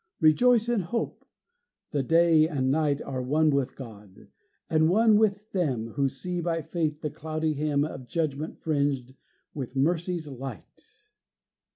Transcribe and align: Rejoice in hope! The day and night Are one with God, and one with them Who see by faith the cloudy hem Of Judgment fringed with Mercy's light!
Rejoice 0.19 0.67
in 0.67 0.79
hope! 0.79 1.25
The 1.91 2.01
day 2.01 2.47
and 2.47 2.71
night 2.71 3.03
Are 3.03 3.21
one 3.21 3.51
with 3.51 3.75
God, 3.75 4.29
and 4.67 4.89
one 4.89 5.15
with 5.15 5.51
them 5.51 5.89
Who 5.91 6.09
see 6.09 6.41
by 6.41 6.63
faith 6.63 7.01
the 7.01 7.11
cloudy 7.11 7.53
hem 7.53 7.85
Of 7.85 8.07
Judgment 8.07 8.57
fringed 8.57 9.13
with 9.53 9.75
Mercy's 9.75 10.27
light! 10.27 10.91